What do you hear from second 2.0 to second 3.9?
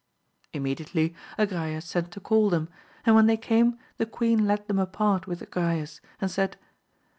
to call them, and when they came